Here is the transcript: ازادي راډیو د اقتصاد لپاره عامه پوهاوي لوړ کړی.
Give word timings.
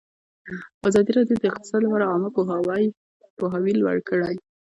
ازادي 0.87 1.11
راډیو 1.17 1.35
د 1.39 1.43
اقتصاد 1.51 1.79
لپاره 1.83 2.09
عامه 2.11 2.29
پوهاوي 3.39 3.73
لوړ 3.81 3.97
کړی. 4.09 4.35